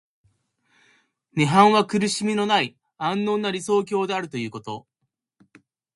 [1.35, 4.87] 涅槃は苦しみのない安穏な理想郷であるということ。